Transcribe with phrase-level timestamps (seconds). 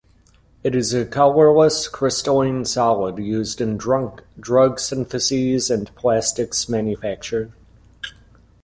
[0.63, 4.23] It is a colorless crystalline solid used in drug
[4.79, 7.51] syntheses and plastics manufacture.